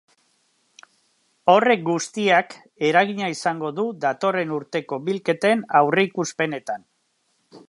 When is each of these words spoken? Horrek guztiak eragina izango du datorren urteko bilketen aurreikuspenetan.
Horrek 1.53 1.83
guztiak 1.89 2.57
eragina 2.91 3.31
izango 3.35 3.71
du 3.81 3.87
datorren 4.09 4.57
urteko 4.59 5.03
bilketen 5.11 5.67
aurreikuspenetan. 5.83 6.87